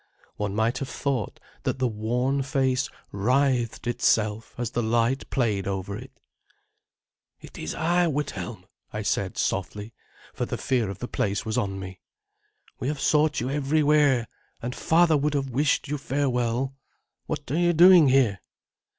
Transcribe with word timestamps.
One 0.37 0.55
might 0.55 0.79
have 0.79 0.89
thought 0.89 1.39
that 1.61 1.77
the 1.77 1.87
worn 1.87 2.41
face 2.41 2.89
writhed 3.11 3.85
itself 3.85 4.55
as 4.57 4.71
the 4.71 4.81
light 4.81 5.29
played 5.29 5.67
over 5.67 5.95
it. 5.95 6.19
"It 7.39 7.59
is 7.59 7.75
I, 7.75 8.07
Withelm," 8.07 8.65
I 8.91 9.03
said 9.03 9.37
softly, 9.37 9.93
for 10.33 10.47
the 10.47 10.57
fear 10.57 10.89
of 10.89 10.97
the 10.97 11.07
place 11.07 11.45
was 11.45 11.55
on 11.55 11.79
me. 11.79 11.99
"We 12.79 12.87
have 12.87 12.99
sought 12.99 13.39
you 13.39 13.51
everywhere, 13.51 14.27
and 14.59 14.73
father 14.73 15.15
would 15.17 15.35
have 15.35 15.51
wished 15.51 15.87
you 15.87 15.99
farewell. 15.99 16.73
What 17.27 17.51
are 17.51 17.59
you 17.59 17.71
doing 17.71 18.07
here?" 18.09 18.39